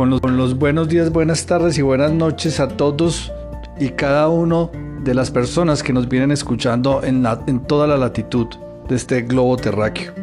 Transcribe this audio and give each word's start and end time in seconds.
con 0.00 0.38
los, 0.38 0.56
buenos 0.56 0.88
días, 0.88 1.12
buenas 1.12 1.44
tardes 1.44 1.76
y 1.76 1.82
buenas 1.82 2.10
noches 2.10 2.58
a 2.58 2.68
todos 2.68 3.30
y 3.78 3.90
cada 3.90 4.30
uno 4.30 4.70
de 5.04 5.12
las 5.12 5.30
personas 5.30 5.82
que 5.82 5.92
nos 5.92 6.08
vienen 6.08 6.30
escuchando 6.30 7.02
en, 7.04 7.26
en 7.46 7.60
toda 7.66 7.86
la 7.86 7.98
latitud 7.98 8.46
de 8.88 8.96
este 8.96 9.20
globo 9.20 9.58
terráqueo. 9.58 10.14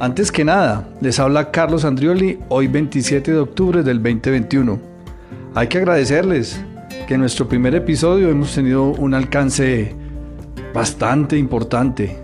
Antes 0.00 0.32
que 0.32 0.46
nada, 0.46 0.88
les 1.02 1.20
habla 1.20 1.50
Carlos 1.50 1.84
Andrioli, 1.84 2.38
hoy 2.48 2.68
27 2.68 3.32
de 3.32 3.38
octubre 3.38 3.82
del 3.82 4.02
2021. 4.02 4.80
Hay 5.54 5.66
que 5.66 5.76
agradecerles 5.76 6.58
que 7.06 7.14
en 7.14 7.20
nuestro 7.20 7.46
primer 7.46 7.74
episodio 7.74 8.30
hemos 8.30 8.54
tenido 8.54 8.84
un 8.84 9.12
alcance 9.12 9.94
bastante 10.72 11.36
importante. 11.36 12.16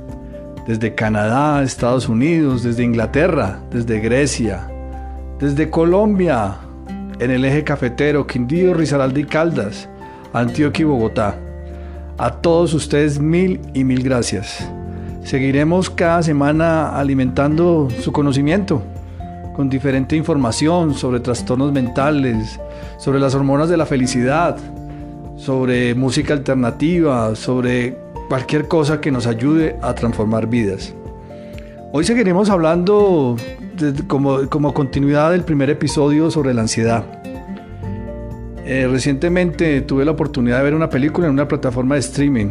Desde 0.66 0.94
Canadá, 0.94 1.62
Estados 1.62 2.08
Unidos, 2.08 2.62
desde 2.62 2.82
Inglaterra, 2.82 3.60
desde 3.70 4.00
Grecia, 4.00 4.71
desde 5.42 5.70
Colombia, 5.70 6.54
en 7.18 7.32
el 7.32 7.44
eje 7.44 7.64
cafetero, 7.64 8.28
Quindío, 8.28 8.74
Risaralda 8.74 9.18
y 9.18 9.24
Caldas, 9.24 9.88
Antioquia 10.32 10.84
y 10.84 10.86
Bogotá. 10.86 11.36
A 12.16 12.30
todos 12.30 12.72
ustedes 12.74 13.18
mil 13.18 13.60
y 13.74 13.82
mil 13.82 14.04
gracias. 14.04 14.64
Seguiremos 15.24 15.90
cada 15.90 16.22
semana 16.22 16.96
alimentando 16.96 17.88
su 18.02 18.12
conocimiento 18.12 18.84
con 19.56 19.68
diferente 19.68 20.14
información 20.14 20.94
sobre 20.94 21.18
trastornos 21.18 21.72
mentales, 21.72 22.60
sobre 22.98 23.18
las 23.18 23.34
hormonas 23.34 23.68
de 23.68 23.76
la 23.76 23.84
felicidad, 23.84 24.56
sobre 25.36 25.96
música 25.96 26.34
alternativa, 26.34 27.34
sobre 27.34 27.98
cualquier 28.28 28.68
cosa 28.68 29.00
que 29.00 29.10
nos 29.10 29.26
ayude 29.26 29.74
a 29.82 29.92
transformar 29.92 30.46
vidas. 30.46 30.94
Hoy 31.94 32.04
seguiremos 32.04 32.48
hablando 32.48 33.36
como, 34.06 34.48
como, 34.48 34.72
continuidad 34.72 35.30
del 35.32 35.42
primer 35.42 35.68
episodio 35.68 36.30
sobre 36.30 36.54
la 36.54 36.62
ansiedad. 36.62 37.04
Eh, 38.64 38.88
recientemente 38.90 39.82
tuve 39.82 40.06
la 40.06 40.12
oportunidad 40.12 40.56
de 40.56 40.64
ver 40.64 40.74
una 40.74 40.88
película 40.88 41.26
en 41.26 41.34
una 41.34 41.46
plataforma 41.46 41.96
de 41.96 42.00
streaming. 42.00 42.46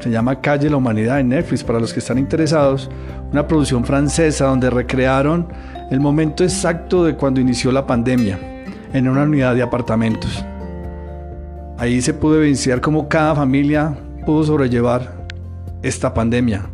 Se 0.00 0.08
llama 0.08 0.40
Calle 0.40 0.70
la 0.70 0.78
Humanidad 0.78 1.20
en 1.20 1.28
Netflix 1.28 1.62
para 1.62 1.78
los 1.78 1.92
que 1.92 1.98
están 1.98 2.16
interesados. 2.16 2.88
Una 3.32 3.46
producción 3.46 3.84
francesa 3.84 4.46
donde 4.46 4.70
recrearon 4.70 5.46
el 5.90 6.00
momento 6.00 6.42
exacto 6.42 7.04
de 7.04 7.16
cuando 7.16 7.38
inició 7.38 7.72
la 7.72 7.86
pandemia 7.86 8.38
en 8.94 9.08
una 9.08 9.24
unidad 9.24 9.54
de 9.54 9.62
apartamentos. 9.62 10.42
Ahí 11.76 12.00
se 12.00 12.14
pudo 12.14 12.36
evidenciar 12.36 12.80
cómo 12.80 13.10
cada 13.10 13.34
familia 13.34 13.94
pudo 14.24 14.42
sobrellevar 14.42 15.26
esta 15.82 16.14
pandemia. 16.14 16.70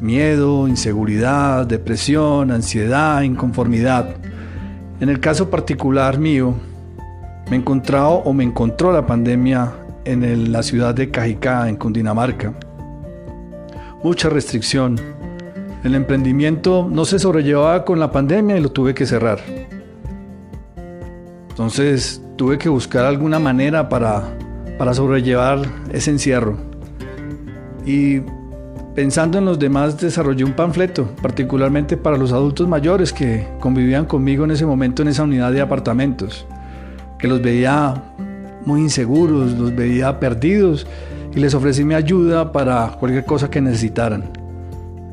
Miedo, 0.00 0.68
inseguridad, 0.68 1.66
depresión, 1.66 2.50
ansiedad, 2.50 3.22
inconformidad. 3.22 4.16
En 5.00 5.08
el 5.08 5.20
caso 5.20 5.48
particular 5.48 6.18
mío, 6.18 6.54
me 7.50 7.56
encontrado 7.56 8.10
o 8.10 8.32
me 8.32 8.44
encontró 8.44 8.92
la 8.92 9.06
pandemia 9.06 9.72
en 10.04 10.52
la 10.52 10.62
ciudad 10.62 10.94
de 10.94 11.10
Cajicá, 11.10 11.68
en 11.68 11.76
Cundinamarca. 11.76 12.52
Mucha 14.02 14.28
restricción, 14.28 15.00
el 15.82 15.94
emprendimiento 15.94 16.88
no 16.90 17.04
se 17.04 17.18
sobrellevaba 17.18 17.84
con 17.84 17.98
la 17.98 18.10
pandemia 18.10 18.56
y 18.56 18.60
lo 18.60 18.70
tuve 18.70 18.94
que 18.94 19.06
cerrar. 19.06 19.38
Entonces 21.48 22.22
tuve 22.36 22.58
que 22.58 22.68
buscar 22.68 23.04
alguna 23.04 23.38
manera 23.38 23.88
para, 23.88 24.22
para 24.78 24.92
sobrellevar 24.92 25.60
ese 25.92 26.10
encierro. 26.10 26.58
Y 27.86 28.20
pensando 28.96 29.36
en 29.36 29.44
los 29.44 29.58
demás 29.58 30.00
desarrollé 30.00 30.42
un 30.42 30.54
panfleto, 30.54 31.06
particularmente 31.20 31.98
para 31.98 32.16
los 32.16 32.32
adultos 32.32 32.66
mayores 32.66 33.12
que 33.12 33.46
convivían 33.60 34.06
conmigo 34.06 34.44
en 34.44 34.52
ese 34.52 34.64
momento 34.64 35.02
en 35.02 35.08
esa 35.08 35.22
unidad 35.22 35.52
de 35.52 35.60
apartamentos, 35.60 36.46
que 37.18 37.28
los 37.28 37.42
veía 37.42 38.02
muy 38.64 38.80
inseguros, 38.80 39.52
los 39.52 39.76
veía 39.76 40.18
perdidos 40.18 40.86
y 41.34 41.40
les 41.40 41.52
ofrecí 41.52 41.84
mi 41.84 41.94
ayuda 41.94 42.50
para 42.52 42.96
cualquier 42.98 43.26
cosa 43.26 43.50
que 43.50 43.60
necesitaran 43.60 44.30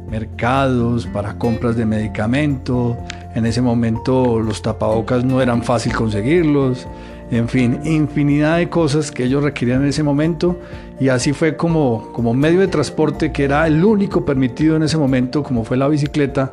mercados, 0.09 1.05
para 1.07 1.37
compras 1.37 1.75
de 1.75 1.85
medicamento. 1.85 2.97
En 3.35 3.45
ese 3.45 3.61
momento 3.61 4.39
los 4.39 4.61
tapabocas 4.61 5.25
no 5.25 5.41
eran 5.41 5.61
fácil 5.61 5.93
conseguirlos. 5.93 6.87
En 7.31 7.49
fin, 7.49 7.79
infinidad 7.83 8.57
de 8.57 8.69
cosas 8.69 9.11
que 9.11 9.23
ellos 9.23 9.43
requerían 9.43 9.81
en 9.81 9.89
ese 9.89 10.03
momento. 10.03 10.59
Y 10.99 11.09
así 11.09 11.33
fue 11.33 11.55
como, 11.55 12.11
como 12.13 12.33
medio 12.33 12.59
de 12.59 12.67
transporte 12.67 13.31
que 13.31 13.43
era 13.43 13.65
el 13.65 13.83
único 13.83 14.23
permitido 14.25 14.75
en 14.75 14.83
ese 14.83 14.97
momento, 14.97 15.41
como 15.43 15.63
fue 15.63 15.77
la 15.77 15.87
bicicleta, 15.87 16.51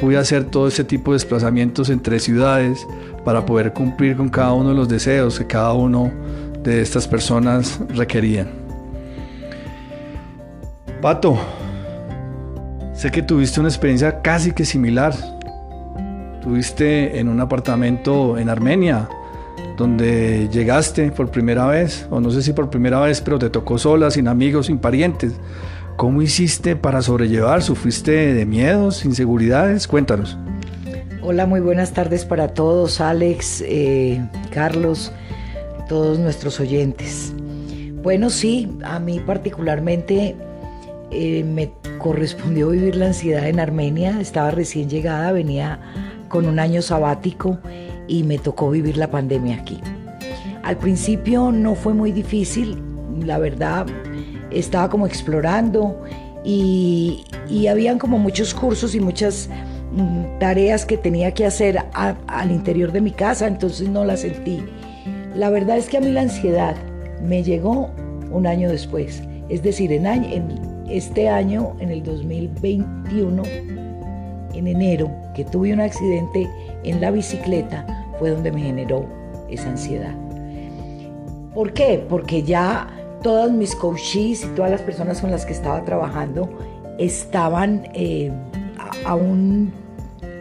pude 0.00 0.16
hacer 0.16 0.44
todo 0.44 0.68
ese 0.68 0.84
tipo 0.84 1.12
de 1.12 1.16
desplazamientos 1.16 1.90
entre 1.90 2.20
ciudades 2.20 2.86
para 3.24 3.44
poder 3.44 3.72
cumplir 3.72 4.16
con 4.16 4.28
cada 4.28 4.52
uno 4.52 4.70
de 4.70 4.74
los 4.74 4.88
deseos 4.88 5.38
que 5.38 5.46
cada 5.46 5.72
uno 5.72 6.12
de 6.62 6.80
estas 6.80 7.08
personas 7.08 7.80
requerían. 7.94 8.48
Pato, 11.02 11.38
Sé 13.00 13.10
que 13.10 13.22
tuviste 13.22 13.58
una 13.60 13.70
experiencia 13.70 14.20
casi 14.20 14.52
que 14.52 14.66
similar. 14.66 15.14
Tuviste 16.42 17.18
en 17.18 17.30
un 17.30 17.40
apartamento 17.40 18.36
en 18.36 18.50
Armenia, 18.50 19.08
donde 19.80 20.50
llegaste 20.52 21.10
por 21.10 21.30
primera 21.30 21.66
vez, 21.66 22.06
o 22.10 22.20
no 22.20 22.30
sé 22.30 22.42
si 22.42 22.52
por 22.52 22.68
primera 22.68 23.00
vez, 23.00 23.22
pero 23.22 23.38
te 23.38 23.48
tocó 23.48 23.78
sola, 23.78 24.10
sin 24.10 24.28
amigos, 24.28 24.66
sin 24.66 24.78
parientes. 24.78 25.32
¿Cómo 25.96 26.20
hiciste 26.20 26.76
para 26.76 27.00
sobrellevar? 27.00 27.62
¿Sufriste 27.62 28.34
de 28.34 28.44
miedos, 28.44 29.06
inseguridades? 29.06 29.88
Cuéntanos. 29.88 30.36
Hola, 31.22 31.46
muy 31.46 31.60
buenas 31.60 31.94
tardes 31.94 32.26
para 32.26 32.48
todos, 32.48 33.00
Alex, 33.00 33.64
eh, 33.66 34.22
Carlos, 34.50 35.12
todos 35.88 36.18
nuestros 36.18 36.60
oyentes. 36.60 37.32
Bueno, 38.02 38.28
sí, 38.28 38.70
a 38.84 38.98
mí 38.98 39.18
particularmente 39.18 40.36
eh, 41.10 41.42
me 41.42 41.72
correspondió 41.98 42.68
vivir 42.68 42.96
la 42.96 43.06
ansiedad 43.06 43.48
en 43.48 43.60
Armenia, 43.60 44.20
estaba 44.20 44.50
recién 44.50 44.90
llegada, 44.90 45.32
venía 45.32 45.80
con 46.28 46.44
un 46.44 46.58
año 46.58 46.82
sabático 46.82 47.58
y 48.10 48.24
me 48.24 48.38
tocó 48.38 48.70
vivir 48.70 48.96
la 48.96 49.10
pandemia 49.10 49.56
aquí. 49.56 49.80
Al 50.62 50.76
principio 50.76 51.52
no 51.52 51.74
fue 51.74 51.94
muy 51.94 52.12
difícil, 52.12 52.76
la 53.24 53.38
verdad 53.38 53.86
estaba 54.50 54.90
como 54.90 55.06
explorando 55.06 56.02
y, 56.44 57.24
y 57.48 57.68
habían 57.68 57.98
como 57.98 58.18
muchos 58.18 58.52
cursos 58.52 58.94
y 58.94 59.00
muchas 59.00 59.48
mm, 59.92 60.38
tareas 60.40 60.84
que 60.84 60.96
tenía 60.96 61.32
que 61.32 61.46
hacer 61.46 61.78
al 61.94 62.50
interior 62.50 62.92
de 62.92 63.00
mi 63.00 63.12
casa, 63.12 63.46
entonces 63.46 63.88
no 63.88 64.04
la 64.04 64.16
sentí. 64.16 64.62
La 65.34 65.48
verdad 65.50 65.78
es 65.78 65.88
que 65.88 65.98
a 65.98 66.00
mí 66.00 66.10
la 66.10 66.22
ansiedad 66.22 66.76
me 67.22 67.42
llegó 67.44 67.90
un 68.32 68.46
año 68.46 68.68
después, 68.68 69.22
es 69.48 69.62
decir, 69.62 69.92
en, 69.92 70.06
este 70.88 71.28
año, 71.28 71.76
en 71.78 71.90
el 71.90 72.02
2021, 72.02 73.42
en 74.54 74.66
enero, 74.66 75.10
que 75.34 75.44
tuve 75.44 75.72
un 75.72 75.80
accidente 75.80 76.48
en 76.82 77.00
la 77.00 77.12
bicicleta, 77.12 77.99
fue 78.20 78.30
donde 78.30 78.52
me 78.52 78.60
generó 78.60 79.06
esa 79.48 79.70
ansiedad. 79.70 80.14
¿Por 81.52 81.72
qué? 81.72 82.04
Porque 82.08 82.44
ya 82.44 82.86
todas 83.24 83.50
mis 83.50 83.74
coaches 83.74 84.44
y 84.44 84.48
todas 84.54 84.70
las 84.70 84.82
personas 84.82 85.20
con 85.20 85.32
las 85.32 85.44
que 85.44 85.52
estaba 85.52 85.84
trabajando 85.84 86.48
estaban 86.98 87.88
eh, 87.94 88.30
aún 89.04 89.72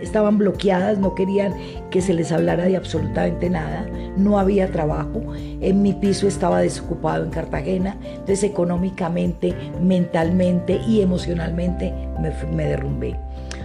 estaban 0.02 0.38
bloqueadas, 0.38 0.98
no 0.98 1.16
querían 1.16 1.54
que 1.90 2.02
se 2.02 2.14
les 2.14 2.32
hablara 2.32 2.66
de 2.66 2.78
absolutamente 2.78 3.50
nada, 3.50 3.86
no 4.16 4.40
había 4.40 4.72
trabajo, 4.72 5.22
en 5.36 5.82
mi 5.82 5.94
piso 5.94 6.28
estaba 6.28 6.62
desocupado 6.62 7.26
en 7.26 7.32
Cartagena, 7.32 7.98
entonces 8.04 8.44
económicamente, 8.44 9.54
mentalmente 9.82 10.80
y 10.88 11.02
emocionalmente 11.02 11.94
me, 12.22 12.32
me 12.54 12.66
derrumbé. 12.66 13.18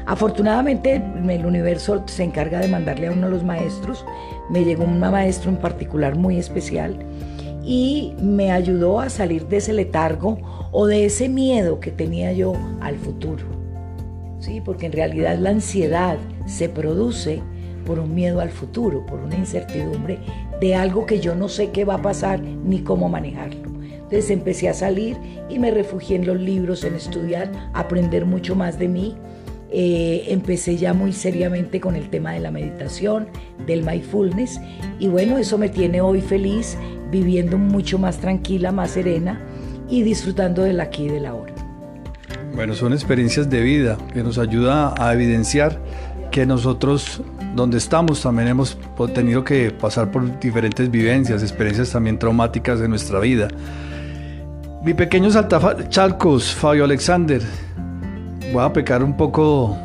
Afortunadamente 0.06 1.02
el 1.28 1.46
universo 1.46 2.02
se 2.06 2.24
encarga 2.24 2.60
de 2.60 2.68
mandarle 2.68 3.08
a 3.08 3.12
uno 3.12 3.26
de 3.26 3.32
los 3.32 3.44
maestros, 3.44 4.04
me 4.50 4.64
llegó 4.64 4.84
un 4.84 5.00
maestro 5.00 5.50
en 5.50 5.56
particular 5.56 6.16
muy 6.16 6.38
especial 6.38 6.98
y 7.64 8.14
me 8.20 8.52
ayudó 8.52 9.00
a 9.00 9.08
salir 9.08 9.46
de 9.48 9.56
ese 9.56 9.72
letargo 9.72 10.38
o 10.72 10.86
de 10.86 11.06
ese 11.06 11.28
miedo 11.28 11.80
que 11.80 11.90
tenía 11.90 12.32
yo 12.32 12.52
al 12.80 12.96
futuro. 12.96 13.54
¿sí? 14.44 14.60
porque 14.60 14.86
en 14.86 14.92
realidad 14.92 15.38
la 15.38 15.50
ansiedad 15.50 16.18
se 16.46 16.68
produce 16.68 17.42
por 17.86 17.98
un 17.98 18.14
miedo 18.14 18.40
al 18.40 18.50
futuro, 18.50 19.04
por 19.06 19.20
una 19.20 19.36
incertidumbre 19.36 20.18
de 20.60 20.74
algo 20.74 21.06
que 21.06 21.20
yo 21.20 21.34
no 21.34 21.48
sé 21.48 21.70
qué 21.70 21.84
va 21.84 21.94
a 21.94 22.02
pasar 22.02 22.40
ni 22.40 22.80
cómo 22.80 23.08
manejarlo. 23.08 23.70
Entonces 23.92 24.30
empecé 24.30 24.68
a 24.68 24.74
salir 24.74 25.16
y 25.48 25.58
me 25.58 25.70
refugié 25.70 26.16
en 26.16 26.26
los 26.26 26.38
libros, 26.38 26.84
en 26.84 26.94
estudiar, 26.94 27.50
aprender 27.72 28.26
mucho 28.26 28.54
más 28.54 28.78
de 28.78 28.88
mí. 28.88 29.16
Eh, 29.76 30.26
empecé 30.28 30.76
ya 30.76 30.94
muy 30.94 31.12
seriamente 31.12 31.80
con 31.80 31.96
el 31.96 32.08
tema 32.08 32.30
de 32.30 32.38
la 32.38 32.52
meditación, 32.52 33.26
del 33.66 33.82
mindfulness 33.82 34.60
y 35.00 35.08
bueno, 35.08 35.36
eso 35.36 35.58
me 35.58 35.68
tiene 35.68 36.00
hoy 36.00 36.20
feliz, 36.20 36.78
viviendo 37.10 37.58
mucho 37.58 37.98
más 37.98 38.18
tranquila, 38.18 38.70
más 38.70 38.92
serena 38.92 39.40
y 39.88 40.04
disfrutando 40.04 40.62
del 40.62 40.78
aquí 40.78 41.06
y 41.06 41.08
del 41.08 41.26
ahora. 41.26 41.52
Bueno, 42.54 42.74
son 42.74 42.92
experiencias 42.92 43.50
de 43.50 43.62
vida 43.62 43.98
que 44.12 44.22
nos 44.22 44.38
ayuda 44.38 44.94
a 44.96 45.12
evidenciar 45.12 45.80
que 46.30 46.46
nosotros 46.46 47.20
donde 47.56 47.78
estamos 47.78 48.22
también 48.22 48.46
hemos 48.46 48.78
tenido 49.12 49.42
que 49.42 49.72
pasar 49.72 50.12
por 50.12 50.38
diferentes 50.38 50.88
vivencias, 50.88 51.42
experiencias 51.42 51.90
también 51.90 52.16
traumáticas 52.16 52.78
de 52.78 52.88
nuestra 52.88 53.18
vida. 53.18 53.48
Mi 54.84 54.94
pequeño 54.94 55.32
saltachalcos, 55.32 56.54
Fabio 56.54 56.84
Alexander, 56.84 57.42
voy 58.54 58.64
a 58.64 58.72
pecar 58.72 59.02
un 59.02 59.14
poco 59.14 59.76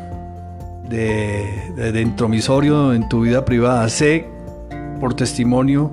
de, 0.88 1.72
de, 1.74 2.00
intromisorio 2.00 2.94
en 2.94 3.08
tu 3.08 3.22
vida 3.22 3.44
privada. 3.44 3.88
Sé 3.88 4.28
por 5.00 5.14
testimonio 5.14 5.90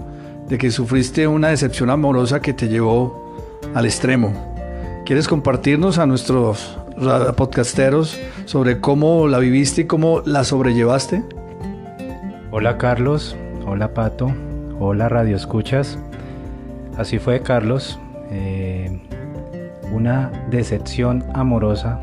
de 0.48 0.60
que 0.60 0.70
sufriste 0.70 1.28
una 1.28 1.48
decepción 1.48 1.90
amorosa 1.90 2.40
que 2.40 2.54
te 2.54 2.68
llevó 2.68 3.36
al 3.74 3.86
extremo. 3.86 4.32
¿Quieres 5.08 5.28
compartirnos 5.28 5.98
a 5.98 6.06
nuestros 6.06 6.78
podcasteros 7.36 8.20
sobre 8.46 8.80
cómo 8.80 9.28
la 9.28 9.40
viviste 9.40 9.82
y 9.82 9.86
cómo 9.86 10.22
la 10.24 10.44
sobrellevaste? 10.44 11.24
Hola 12.52 12.78
Carlos, 12.78 13.36
hola 13.66 13.96
Pato, 13.96 14.32
hola 14.80 15.10
Radio 15.10 15.36
Escuchas. 15.36 15.98
Así 16.96 17.18
fue 17.18 17.42
Carlos, 17.42 18.00
eh, 18.30 19.02
una 19.92 20.32
decepción 20.52 21.24
amorosa 21.34 22.00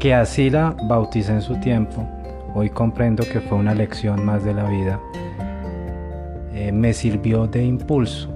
que 0.00 0.14
así 0.14 0.48
la 0.48 0.74
bauticé 0.84 1.32
en 1.32 1.42
su 1.42 1.56
tiempo. 1.56 2.08
Hoy 2.54 2.70
comprendo 2.70 3.22
que 3.22 3.38
fue 3.38 3.58
una 3.58 3.74
lección 3.74 4.24
más 4.24 4.42
de 4.42 4.54
la 4.54 4.64
vida. 4.64 4.98
Eh, 6.54 6.72
me 6.72 6.94
sirvió 6.94 7.46
de 7.46 7.62
impulso 7.62 8.30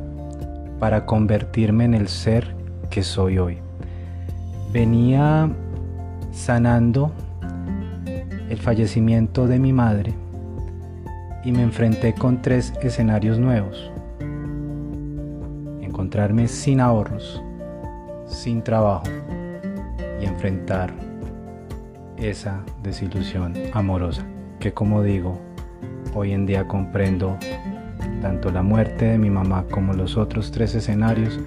para 0.79 1.07
convertirme 1.07 1.87
en 1.87 1.95
el 1.95 2.09
ser 2.09 2.55
que 2.91 3.03
soy 3.03 3.39
hoy. 3.39 3.59
Venía 4.75 5.51
sanando 6.33 7.13
el 8.51 8.59
fallecimiento 8.59 9.47
de 9.47 9.59
mi 9.59 9.73
madre 9.73 10.13
y 11.45 11.53
me 11.53 11.63
enfrenté 11.63 12.15
con 12.15 12.43
tres 12.43 12.75
escenarios 12.83 13.39
nuevos. 13.39 13.91
Encontrarme 15.81 16.47
sin 16.47 16.81
ahorros, 16.81 17.43
sin 18.27 18.63
trabajo 18.63 19.07
y 20.21 20.27
enfrentar 20.27 21.14
esa 22.19 22.63
desilusión 22.83 23.55
amorosa 23.73 24.25
que 24.65 24.73
como 24.73 25.03
digo, 25.03 25.39
hoy 26.15 26.33
en 26.33 26.47
día 26.47 26.67
comprendo 26.67 27.37
tanto 28.23 28.51
la 28.51 28.63
muerte 28.63 29.05
de 29.05 29.19
mi 29.19 29.29
mamá 29.29 29.67
como 29.71 29.93
los 29.93 30.17
otros 30.17 30.51
tres 30.51 30.75
escenarios 30.75 31.39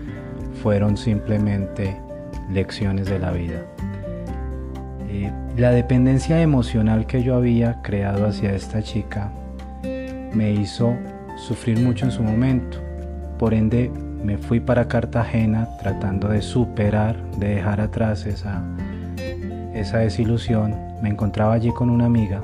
fueron 0.62 0.98
simplemente 0.98 2.00
lecciones 2.52 3.08
de 3.08 3.18
la 3.18 3.32
vida. 3.32 3.66
Eh, 5.10 5.32
la 5.58 5.72
dependencia 5.72 6.42
emocional 6.42 7.08
que 7.08 7.24
yo 7.24 7.36
había 7.36 7.82
creado 7.82 8.28
hacia 8.28 8.54
esta 8.54 8.84
chica 8.84 9.32
me 10.34 10.52
hizo 10.52 10.96
sufrir 11.38 11.80
mucho 11.80 12.06
en 12.06 12.12
su 12.12 12.22
momento. 12.22 12.78
Por 13.40 13.56
ende, 13.56 13.90
me 14.24 14.38
fui 14.38 14.60
para 14.60 14.88
Cartagena 14.88 15.68
tratando 15.82 16.28
de 16.28 16.44
superar, 16.44 17.20
de 17.38 17.56
dejar 17.56 17.82
atrás 17.82 18.28
esa, 18.28 18.62
esa 19.80 20.00
desilusión. 20.00 20.76
Me 21.02 21.10
encontraba 21.10 21.54
allí 21.54 21.72
con 21.72 21.90
una 21.90 22.06
amiga 22.06 22.42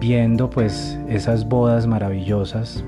viendo 0.00 0.50
pues 0.50 0.98
esas 1.08 1.48
bodas 1.48 1.86
maravillosas 1.86 2.84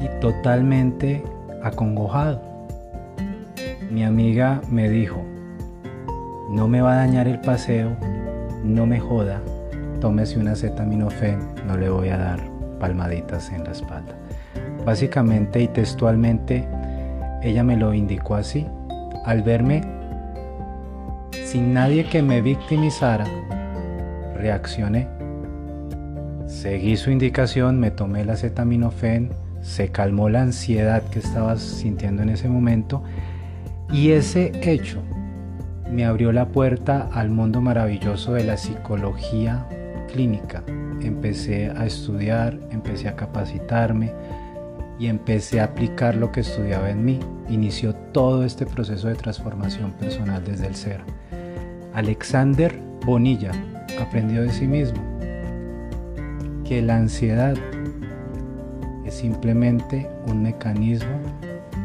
y 0.00 0.20
totalmente 0.20 1.22
acongojado. 1.62 2.40
Mi 3.90 4.04
amiga 4.04 4.62
me 4.70 4.88
dijo, 4.88 5.22
no 6.50 6.66
me 6.66 6.80
va 6.80 6.92
a 6.92 6.96
dañar 6.96 7.28
el 7.28 7.40
paseo, 7.40 7.94
no 8.64 8.86
me 8.86 9.00
joda, 9.00 9.42
tómese 10.00 10.38
una 10.38 10.52
acetaminofén, 10.52 11.38
no 11.66 11.76
le 11.76 11.90
voy 11.90 12.08
a 12.08 12.16
dar 12.16 12.40
palmaditas 12.80 13.50
en 13.50 13.64
la 13.64 13.72
espalda. 13.72 14.14
Básicamente 14.86 15.60
y 15.60 15.68
textualmente, 15.68 16.66
ella 17.42 17.64
me 17.64 17.76
lo 17.76 17.94
indicó 17.94 18.34
así. 18.34 18.66
Al 19.24 19.42
verme 19.42 19.82
sin 21.44 21.72
nadie 21.72 22.04
que 22.04 22.22
me 22.22 22.42
victimizara, 22.42 23.24
reaccioné. 24.36 25.08
Seguí 26.46 26.96
su 26.96 27.10
indicación, 27.10 27.78
me 27.78 27.90
tomé 27.90 28.24
la 28.24 28.34
acetaminofén, 28.34 29.30
se 29.62 29.88
calmó 29.90 30.28
la 30.28 30.42
ansiedad 30.42 31.02
que 31.04 31.18
estaba 31.18 31.56
sintiendo 31.56 32.22
en 32.22 32.30
ese 32.30 32.48
momento 32.48 33.02
y 33.90 34.10
ese 34.10 34.52
hecho 34.62 35.02
me 35.90 36.04
abrió 36.04 36.32
la 36.32 36.48
puerta 36.48 37.08
al 37.12 37.30
mundo 37.30 37.60
maravilloso 37.60 38.34
de 38.34 38.44
la 38.44 38.56
psicología 38.56 39.66
clínica. 40.12 40.62
Empecé 41.00 41.70
a 41.70 41.86
estudiar, 41.86 42.58
empecé 42.70 43.08
a 43.08 43.16
capacitarme 43.16 44.12
y 44.98 45.06
empecé 45.06 45.60
a 45.60 45.64
aplicar 45.64 46.16
lo 46.16 46.32
que 46.32 46.40
estudiaba 46.40 46.90
en 46.90 47.04
mí. 47.04 47.20
Inició 47.48 47.94
todo 47.94 48.44
este 48.44 48.66
proceso 48.66 49.08
de 49.08 49.14
transformación 49.14 49.92
personal 49.92 50.44
desde 50.44 50.66
el 50.66 50.74
ser. 50.74 51.00
Alexander 51.94 52.78
Bonilla 53.04 53.52
aprendió 54.00 54.42
de 54.42 54.50
sí 54.50 54.66
mismo 54.66 55.02
que 56.64 56.82
la 56.82 56.96
ansiedad 56.96 57.56
es 59.06 59.14
simplemente 59.14 60.08
un 60.26 60.42
mecanismo 60.42 61.18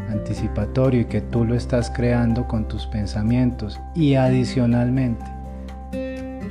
anticipatorio 0.10 1.02
y 1.02 1.06
que 1.06 1.22
tú 1.22 1.46
lo 1.46 1.56
estás 1.56 1.90
creando 1.90 2.48
con 2.48 2.68
tus 2.68 2.86
pensamientos 2.88 3.80
y 3.96 4.16
adicionalmente 4.16 5.26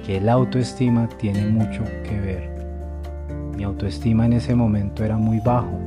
que 0.06 0.20
la 0.20 0.32
autoestima 0.32 1.08
tiene 1.18 1.46
mucho 1.46 1.84
que 2.02 2.20
ver. 2.20 2.50
Mi 3.56 3.64
autoestima 3.64 4.26
en 4.26 4.32
ese 4.32 4.54
momento 4.54 5.04
era 5.04 5.16
muy 5.16 5.38
bajo, 5.40 5.78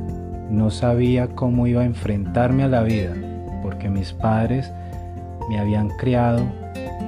no 0.50 0.70
sabía 0.70 1.28
cómo 1.28 1.66
iba 1.66 1.82
a 1.82 1.86
enfrentarme 1.86 2.64
a 2.64 2.68
la 2.68 2.82
vida 2.82 3.14
porque 3.62 3.88
mis 3.88 4.12
padres 4.12 4.70
me 5.48 5.58
habían 5.58 5.88
criado 5.88 6.44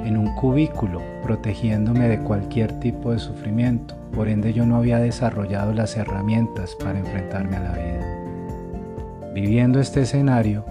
en 0.04 0.16
un 0.16 0.34
cubículo 0.34 1.00
protegiéndome 1.22 2.08
de 2.08 2.18
cualquier 2.20 2.72
tipo 2.80 3.12
de 3.12 3.18
sufrimiento, 3.18 3.94
por 4.12 4.28
ende 4.28 4.52
yo 4.52 4.64
no 4.64 4.76
había 4.76 4.98
desarrollado 4.98 5.72
las 5.72 5.96
herramientas 5.96 6.74
para 6.76 6.98
enfrentarme 6.98 7.56
a 7.56 7.60
la 7.60 7.72
vida. 7.72 9.32
Viviendo 9.34 9.78
este 9.78 10.02
escenario, 10.02 10.64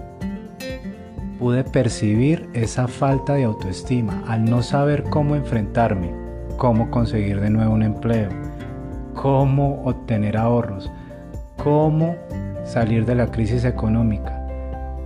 pude 1.38 1.64
percibir 1.64 2.48
esa 2.52 2.88
falta 2.88 3.34
de 3.34 3.44
autoestima 3.44 4.24
al 4.26 4.44
no 4.44 4.62
saber 4.62 5.04
cómo 5.04 5.36
enfrentarme, 5.36 6.12
cómo 6.56 6.90
conseguir 6.90 7.40
de 7.40 7.50
nuevo 7.50 7.72
un 7.72 7.82
empleo, 7.82 8.30
cómo 9.14 9.82
obtener 9.84 10.36
ahorros, 10.36 10.90
cómo 11.62 12.16
salir 12.68 13.06
de 13.06 13.14
la 13.14 13.30
crisis 13.30 13.64
económica, 13.64 14.46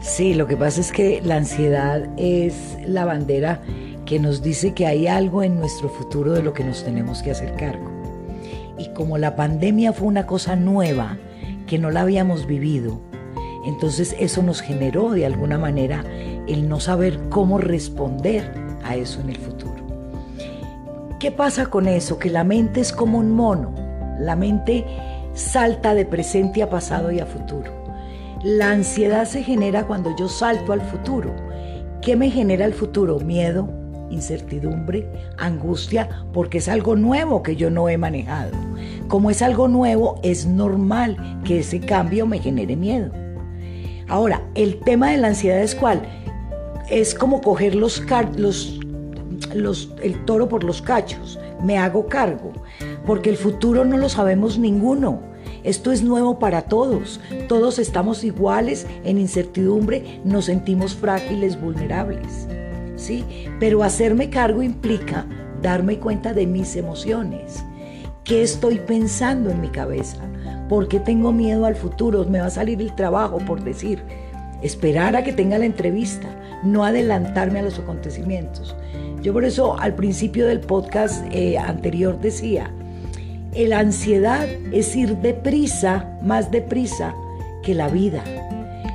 Sí, 0.00 0.34
lo 0.34 0.46
que 0.46 0.56
pasa 0.56 0.80
es 0.80 0.92
que 0.92 1.20
la 1.24 1.34
ansiedad 1.34 2.08
es 2.16 2.78
la 2.86 3.06
bandera 3.06 3.60
que 4.06 4.20
nos 4.20 4.40
dice 4.40 4.72
que 4.72 4.86
hay 4.86 5.08
algo 5.08 5.42
en 5.42 5.58
nuestro 5.58 5.88
futuro 5.88 6.30
de 6.30 6.44
lo 6.44 6.52
que 6.52 6.62
nos 6.62 6.84
tenemos 6.84 7.24
que 7.24 7.32
hacer 7.32 7.56
cargo. 7.56 7.90
Y 8.78 8.90
como 8.90 9.18
la 9.18 9.34
pandemia 9.34 9.92
fue 9.92 10.06
una 10.06 10.26
cosa 10.26 10.54
nueva, 10.54 11.18
que 11.66 11.76
no 11.80 11.90
la 11.90 12.02
habíamos 12.02 12.46
vivido, 12.46 13.00
entonces 13.66 14.14
eso 14.20 14.44
nos 14.44 14.60
generó 14.60 15.10
de 15.10 15.26
alguna 15.26 15.58
manera 15.58 16.04
el 16.46 16.68
no 16.68 16.78
saber 16.78 17.18
cómo 17.30 17.58
responder 17.58 18.54
a 18.84 18.94
eso 18.94 19.20
en 19.20 19.30
el 19.30 19.38
futuro. 19.38 19.69
¿Qué 21.20 21.30
pasa 21.30 21.66
con 21.66 21.86
eso? 21.86 22.18
Que 22.18 22.30
la 22.30 22.44
mente 22.44 22.80
es 22.80 22.94
como 22.94 23.18
un 23.18 23.30
mono. 23.30 23.74
La 24.18 24.36
mente 24.36 24.86
salta 25.34 25.94
de 25.94 26.06
presente 26.06 26.62
a 26.62 26.70
pasado 26.70 27.12
y 27.12 27.20
a 27.20 27.26
futuro. 27.26 27.70
La 28.42 28.70
ansiedad 28.70 29.26
se 29.26 29.42
genera 29.42 29.86
cuando 29.86 30.16
yo 30.16 30.30
salto 30.30 30.72
al 30.72 30.80
futuro. 30.80 31.36
¿Qué 32.00 32.16
me 32.16 32.30
genera 32.30 32.64
el 32.64 32.72
futuro? 32.72 33.20
Miedo, 33.20 33.68
incertidumbre, 34.08 35.06
angustia, 35.36 36.08
porque 36.32 36.56
es 36.56 36.68
algo 36.70 36.96
nuevo 36.96 37.42
que 37.42 37.54
yo 37.54 37.68
no 37.68 37.90
he 37.90 37.98
manejado. 37.98 38.52
Como 39.06 39.30
es 39.30 39.42
algo 39.42 39.68
nuevo, 39.68 40.18
es 40.22 40.46
normal 40.46 41.42
que 41.44 41.58
ese 41.58 41.80
cambio 41.80 42.24
me 42.24 42.38
genere 42.38 42.76
miedo. 42.76 43.12
Ahora, 44.08 44.40
el 44.54 44.80
tema 44.80 45.10
de 45.10 45.18
la 45.18 45.28
ansiedad 45.28 45.60
es 45.60 45.74
cuál? 45.74 46.00
Es 46.88 47.14
como 47.14 47.42
coger 47.42 47.74
los, 47.74 48.02
los, 48.36 48.79
el 49.52 50.24
toro 50.24 50.48
por 50.48 50.64
los 50.64 50.82
cachos. 50.82 51.38
Me 51.62 51.78
hago 51.78 52.06
cargo, 52.06 52.52
porque 53.06 53.30
el 53.30 53.36
futuro 53.36 53.84
no 53.84 53.96
lo 53.96 54.08
sabemos 54.08 54.58
ninguno. 54.58 55.20
Esto 55.62 55.92
es 55.92 56.02
nuevo 56.02 56.38
para 56.38 56.62
todos. 56.62 57.20
Todos 57.48 57.78
estamos 57.78 58.24
iguales 58.24 58.86
en 59.04 59.18
incertidumbre, 59.18 60.20
nos 60.24 60.46
sentimos 60.46 60.94
frágiles, 60.94 61.60
vulnerables. 61.60 62.48
¿Sí? 62.96 63.24
Pero 63.58 63.82
hacerme 63.82 64.30
cargo 64.30 64.62
implica 64.62 65.26
darme 65.62 65.98
cuenta 65.98 66.32
de 66.32 66.46
mis 66.46 66.76
emociones. 66.76 67.64
¿Qué 68.24 68.42
estoy 68.42 68.78
pensando 68.78 69.50
en 69.50 69.60
mi 69.60 69.68
cabeza? 69.68 70.18
¿Por 70.68 70.88
qué 70.88 71.00
tengo 71.00 71.32
miedo 71.32 71.66
al 71.66 71.74
futuro? 71.74 72.24
Me 72.26 72.40
va 72.40 72.46
a 72.46 72.50
salir 72.50 72.80
el 72.80 72.94
trabajo, 72.94 73.38
por 73.38 73.62
decir. 73.64 74.02
Esperar 74.62 75.16
a 75.16 75.24
que 75.24 75.32
tenga 75.32 75.58
la 75.58 75.64
entrevista, 75.64 76.28
no 76.62 76.84
adelantarme 76.84 77.58
a 77.58 77.62
los 77.62 77.78
acontecimientos. 77.78 78.76
Yo 79.22 79.32
por 79.32 79.44
eso 79.44 79.78
al 79.78 79.94
principio 79.94 80.46
del 80.46 80.60
podcast 80.60 81.24
eh, 81.30 81.58
anterior 81.58 82.18
decía, 82.20 82.70
la 83.54 83.80
ansiedad 83.80 84.46
es 84.72 84.96
ir 84.96 85.16
deprisa, 85.18 86.18
más 86.22 86.50
deprisa 86.50 87.14
que 87.62 87.74
la 87.74 87.88
vida. 87.88 88.24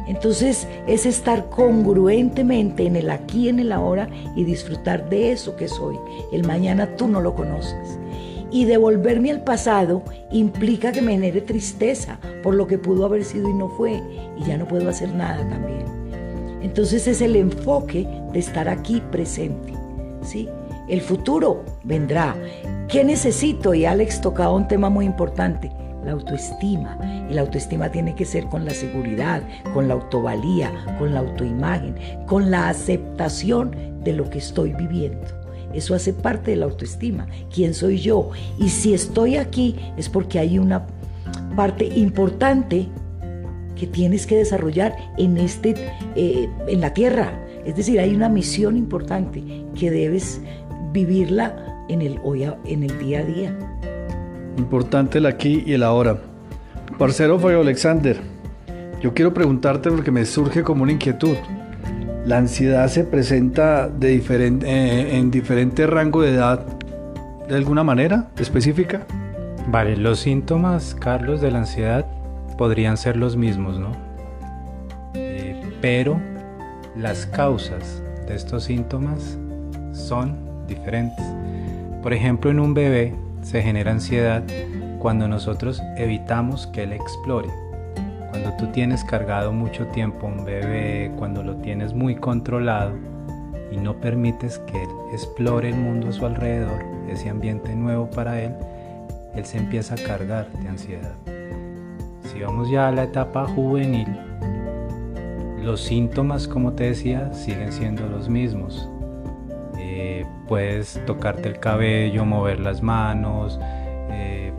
Entonces 0.07 0.67
es 0.87 1.05
estar 1.05 1.49
congruentemente 1.49 2.85
en 2.85 2.95
el 2.95 3.09
aquí, 3.09 3.49
en 3.49 3.59
el 3.59 3.71
ahora 3.71 4.07
y 4.35 4.43
disfrutar 4.43 5.09
de 5.09 5.31
eso 5.31 5.55
que 5.55 5.67
soy. 5.67 5.97
El 6.31 6.45
mañana 6.45 6.95
tú 6.95 7.07
no 7.07 7.21
lo 7.21 7.35
conoces. 7.35 7.99
Y 8.51 8.65
devolverme 8.65 9.31
al 9.31 9.43
pasado 9.43 10.03
implica 10.31 10.91
que 10.91 11.01
me 11.01 11.13
genere 11.13 11.41
tristeza 11.41 12.19
por 12.41 12.55
lo 12.55 12.67
que 12.67 12.77
pudo 12.77 13.05
haber 13.05 13.25
sido 13.25 13.49
y 13.49 13.53
no 13.53 13.69
fue. 13.69 14.01
Y 14.37 14.45
ya 14.45 14.57
no 14.57 14.67
puedo 14.67 14.89
hacer 14.89 15.13
nada 15.13 15.47
también. 15.49 15.83
Entonces 16.61 17.07
es 17.07 17.21
el 17.21 17.35
enfoque 17.35 18.07
de 18.31 18.39
estar 18.39 18.69
aquí 18.69 19.01
presente. 19.11 19.74
El 20.87 21.01
futuro 21.01 21.63
vendrá. 21.83 22.35
¿Qué 22.87 23.03
necesito? 23.03 23.73
Y 23.73 23.85
Alex 23.85 24.21
tocaba 24.21 24.53
un 24.53 24.67
tema 24.67 24.89
muy 24.89 25.05
importante, 25.05 25.71
la 26.03 26.11
autoestima. 26.11 26.97
Y 27.29 27.33
la 27.33 27.41
autoestima 27.41 27.89
tiene 27.91 28.15
que 28.15 28.25
ser 28.25 28.45
con 28.45 28.65
la 28.65 28.71
seguridad, 28.71 29.43
con 29.73 29.87
la 29.87 29.95
autovalía, 29.95 30.71
con 30.97 31.13
la 31.13 31.19
autoimagen, 31.19 31.95
con 32.25 32.51
la 32.51 32.69
aceptación 32.69 33.75
de 34.03 34.13
lo 34.13 34.29
que 34.29 34.39
estoy 34.39 34.73
viviendo. 34.73 35.25
Eso 35.73 35.93
hace 35.93 36.13
parte 36.13 36.51
de 36.51 36.57
la 36.57 36.65
autoestima. 36.65 37.27
¿Quién 37.53 37.73
soy 37.73 37.97
yo? 37.99 38.31
Y 38.57 38.69
si 38.69 38.93
estoy 38.93 39.35
aquí 39.35 39.75
es 39.97 40.07
porque 40.09 40.39
hay 40.39 40.57
una 40.57 40.85
parte 41.55 41.85
importante 41.85 42.87
que 43.75 43.87
tienes 43.87 44.25
que 44.25 44.37
desarrollar 44.37 44.95
en, 45.17 45.37
este, 45.37 45.75
eh, 46.15 46.49
en 46.67 46.81
la 46.81 46.93
tierra. 46.93 47.44
Es 47.65 47.75
decir, 47.75 47.99
hay 47.99 48.15
una 48.15 48.29
misión 48.29 48.77
importante 48.77 49.43
que 49.77 49.89
debes 49.89 50.41
vivirla 50.93 51.83
en 51.89 52.01
el, 52.01 52.19
hoy, 52.23 52.43
en 52.43 52.83
el 52.83 52.99
día 52.99 53.19
a 53.19 53.23
día. 53.23 53.59
Importante 54.57 55.17
el 55.17 55.25
aquí 55.25 55.63
y 55.65 55.73
el 55.73 55.83
ahora. 55.83 56.17
Parcero 56.97 57.39
Fabio 57.39 57.61
Alexander, 57.61 58.17
yo 59.01 59.13
quiero 59.13 59.33
preguntarte 59.33 59.89
porque 59.89 60.11
me 60.11 60.25
surge 60.25 60.63
como 60.63 60.83
una 60.83 60.91
inquietud. 60.91 61.35
¿La 62.25 62.37
ansiedad 62.37 62.87
se 62.87 63.03
presenta 63.03 63.87
de 63.87 64.09
diferente, 64.09 64.65
eh, 64.67 65.17
en 65.17 65.29
diferente 65.29 65.85
rango 65.85 66.21
de 66.21 66.33
edad 66.33 66.65
de 67.47 67.55
alguna 67.55 67.83
manera 67.83 68.29
específica? 68.39 69.05
Vale, 69.67 69.97
los 69.97 70.19
síntomas, 70.19 70.95
Carlos, 70.95 71.41
de 71.41 71.51
la 71.51 71.59
ansiedad 71.59 72.05
podrían 72.57 72.97
ser 72.97 73.17
los 73.17 73.35
mismos, 73.35 73.79
¿no? 73.79 73.91
Eh, 75.15 75.61
pero 75.81 76.19
las 76.97 77.25
causas 77.25 78.01
de 78.27 78.35
estos 78.35 78.63
síntomas 78.63 79.37
son 79.91 80.37
diferentes. 80.67 81.25
Por 82.01 82.13
ejemplo, 82.13 82.51
en 82.51 82.59
un 82.59 82.73
bebé 82.73 83.13
se 83.41 83.61
genera 83.61 83.91
ansiedad 83.91 84.43
cuando 84.99 85.27
nosotros 85.27 85.81
evitamos 85.97 86.67
que 86.67 86.83
él 86.83 86.93
explore. 86.93 87.49
Cuando 88.29 88.53
tú 88.57 88.67
tienes 88.67 89.03
cargado 89.03 89.51
mucho 89.51 89.87
tiempo 89.87 90.27
un 90.27 90.45
bebé, 90.45 91.11
cuando 91.17 91.43
lo 91.43 91.55
tienes 91.57 91.93
muy 91.93 92.15
controlado 92.15 92.93
y 93.71 93.77
no 93.77 93.99
permites 93.99 94.59
que 94.59 94.83
él 94.83 94.89
explore 95.11 95.69
el 95.69 95.75
mundo 95.75 96.09
a 96.09 96.11
su 96.13 96.25
alrededor, 96.25 96.83
ese 97.09 97.29
ambiente 97.29 97.75
nuevo 97.75 98.09
para 98.09 98.41
él, 98.41 98.53
él 99.35 99.45
se 99.45 99.57
empieza 99.57 99.95
a 99.95 99.97
cargar 99.97 100.51
de 100.53 100.69
ansiedad. 100.69 101.13
Si 102.23 102.41
vamos 102.41 102.69
ya 102.69 102.87
a 102.87 102.91
la 102.91 103.03
etapa 103.03 103.45
juvenil, 103.45 104.07
los 105.65 105.81
síntomas, 105.81 106.47
como 106.47 106.73
te 106.73 106.85
decía, 106.85 107.33
siguen 107.33 107.71
siendo 107.73 108.07
los 108.07 108.29
mismos 108.29 108.89
puedes 110.47 111.01
tocarte 111.05 111.49
el 111.49 111.59
cabello, 111.59 112.25
mover 112.25 112.59
las 112.59 112.81
manos, 112.81 113.59
eh, 114.09 114.53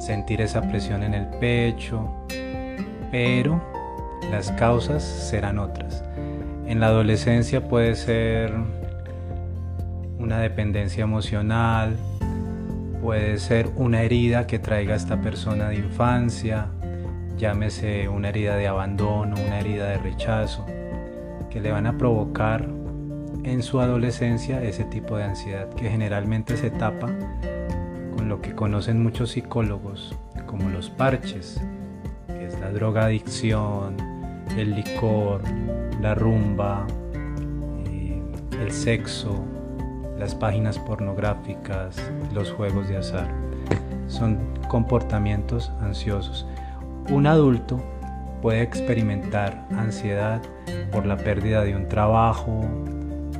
sentir 0.00 0.40
esa 0.40 0.62
presión 0.62 1.02
en 1.02 1.14
el 1.14 1.26
pecho, 1.38 2.08
pero 3.10 3.62
las 4.30 4.52
causas 4.52 5.02
serán 5.02 5.58
otras. 5.58 6.04
En 6.66 6.80
la 6.80 6.86
adolescencia 6.86 7.68
puede 7.68 7.94
ser 7.96 8.52
una 10.18 10.38
dependencia 10.38 11.02
emocional, 11.02 11.96
puede 13.02 13.38
ser 13.38 13.68
una 13.76 14.02
herida 14.02 14.46
que 14.46 14.58
traiga 14.58 14.94
esta 14.94 15.20
persona 15.20 15.68
de 15.68 15.76
infancia, 15.76 16.68
llámese 17.36 18.08
una 18.08 18.28
herida 18.28 18.56
de 18.56 18.68
abandono, 18.68 19.36
una 19.46 19.60
herida 19.60 19.88
de 19.90 19.98
rechazo, 19.98 20.66
que 21.50 21.60
le 21.60 21.70
van 21.70 21.86
a 21.86 21.98
provocar 21.98 22.68
en 23.44 23.62
su 23.62 23.80
adolescencia 23.80 24.62
ese 24.62 24.84
tipo 24.84 25.16
de 25.16 25.24
ansiedad 25.24 25.68
que 25.70 25.90
generalmente 25.90 26.56
se 26.56 26.70
tapa 26.70 27.08
con 28.16 28.28
lo 28.28 28.40
que 28.40 28.54
conocen 28.54 29.02
muchos 29.02 29.32
psicólogos 29.32 30.16
como 30.46 30.68
los 30.68 30.90
parches, 30.90 31.60
que 32.26 32.46
es 32.46 32.58
la 32.60 32.70
drogadicción, 32.70 33.96
el 34.56 34.74
licor, 34.74 35.40
la 36.00 36.14
rumba, 36.14 36.86
eh, 37.86 38.22
el 38.60 38.70
sexo, 38.70 39.42
las 40.18 40.34
páginas 40.34 40.78
pornográficas, 40.78 41.96
los 42.34 42.50
juegos 42.52 42.88
de 42.88 42.98
azar. 42.98 43.28
Son 44.08 44.38
comportamientos 44.68 45.72
ansiosos. 45.80 46.46
Un 47.10 47.26
adulto 47.26 47.80
puede 48.40 48.62
experimentar 48.62 49.66
ansiedad 49.76 50.40
por 50.90 51.06
la 51.06 51.16
pérdida 51.16 51.62
de 51.62 51.76
un 51.76 51.88
trabajo, 51.88 52.60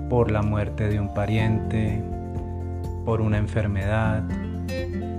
por 0.08 0.30
la 0.30 0.42
muerte 0.42 0.88
de 0.88 1.00
un 1.00 1.12
pariente, 1.14 2.02
por 3.04 3.20
una 3.20 3.38
enfermedad. 3.38 4.22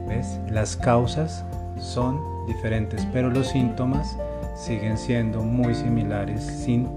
¿Ves? 0.07 0.39
Las 0.50 0.75
causas 0.77 1.45
son 1.77 2.19
diferentes, 2.47 3.05
pero 3.12 3.29
los 3.29 3.47
síntomas 3.47 4.17
siguen 4.55 4.97
siendo 4.97 5.41
muy 5.41 5.73
similares 5.73 6.43
sin 6.43 6.88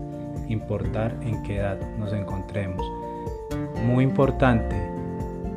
importar 0.48 1.14
en 1.22 1.42
qué 1.42 1.58
edad 1.58 1.78
nos 1.98 2.12
encontremos. 2.12 2.84
Muy 3.86 4.04
importante 4.04 4.76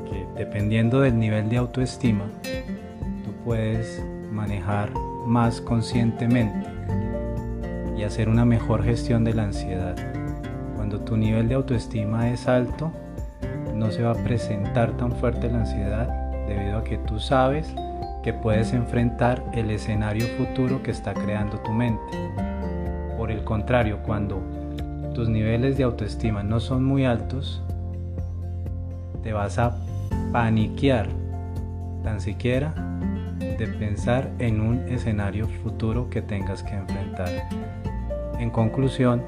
que 0.10 0.26
dependiendo 0.36 1.02
del 1.02 1.18
nivel 1.20 1.50
de 1.50 1.58
autoestima, 1.58 2.26
tú 3.24 3.32
puedes 3.44 4.02
manejar 4.32 4.90
más 5.30 5.62
conscientemente 5.62 6.68
y 7.96 8.02
hacer 8.02 8.30
una 8.30 8.46
mejor 8.46 8.84
gestión 8.84 9.24
de 9.24 9.36
la 9.36 9.44
ansiedad 9.44 9.96
cuando 10.76 11.02
tu 11.02 11.18
nivel 11.18 11.48
de 11.48 11.54
autoestima 11.54 12.32
es 12.32 12.48
alto, 12.48 12.92
no 13.76 13.92
se 13.92 14.02
va 14.02 14.14
a 14.14 14.24
presentar 14.24 14.98
tan 14.98 15.12
fuerte 15.12 15.52
la 15.52 15.60
ansiedad 15.60 16.08
debido 16.48 16.80
a 16.80 16.84
que 16.84 16.98
tú 16.98 17.20
sabes 17.20 17.72
que 18.24 18.34
puedes 18.34 18.74
enfrentar 18.74 19.44
el 19.54 19.70
escenario 19.70 20.26
futuro 20.36 20.82
que 20.82 20.90
está 20.90 21.14
creando 21.14 21.60
tu 21.60 21.72
mente. 21.72 22.02
Por 23.16 23.30
el 23.30 23.44
contrario, 23.44 24.00
cuando 24.02 24.42
tus 25.14 25.30
niveles 25.30 25.78
de 25.78 25.84
autoestima 25.84 26.42
no 26.42 26.60
son 26.60 26.84
muy 26.84 27.06
altos, 27.06 27.62
te 29.22 29.32
vas 29.32 29.60
a 29.60 29.78
paniquear 30.32 31.08
tan 32.04 32.20
siquiera 32.20 32.89
de 33.60 33.68
pensar 33.68 34.32
en 34.40 34.62
un 34.62 34.88
escenario 34.88 35.48
futuro 35.62 36.10
que 36.10 36.22
tengas 36.22 36.64
que 36.64 36.74
enfrentar. 36.74 37.50
En 38.40 38.50
conclusión, 38.50 39.22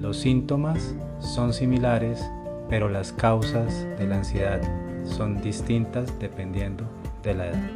Los 0.00 0.18
síntomas 0.18 0.94
son 1.20 1.52
similares, 1.52 2.20
pero 2.68 2.88
las 2.88 3.12
causas 3.12 3.86
de 3.98 4.06
la 4.06 4.16
ansiedad 4.16 4.60
son 5.04 5.40
distintas 5.40 6.12
dependiendo 6.18 6.84
de 7.22 7.34
la 7.34 7.46
edad. 7.46 7.70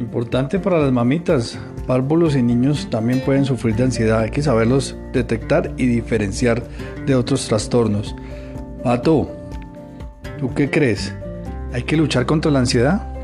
Importante 0.00 0.58
para 0.58 0.78
las 0.78 0.92
mamitas, 0.92 1.58
párvulos 1.86 2.36
y 2.36 2.42
niños 2.42 2.88
también 2.90 3.20
pueden 3.20 3.44
sufrir 3.44 3.76
de 3.76 3.84
ansiedad. 3.84 4.20
Hay 4.20 4.30
que 4.30 4.42
saberlos 4.42 4.96
detectar 5.12 5.72
y 5.76 5.86
diferenciar 5.86 6.62
de 7.06 7.14
otros 7.14 7.46
trastornos. 7.48 8.16
Pato, 8.82 9.30
¿tú 10.38 10.52
qué 10.54 10.70
crees? 10.70 11.14
¿Hay 11.72 11.82
que 11.82 11.96
luchar 11.96 12.24
contra 12.24 12.50
la 12.50 12.60
ansiedad? 12.60 13.15